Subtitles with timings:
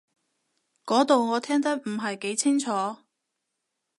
[0.83, 2.71] 嗰度我聽得唔係幾清楚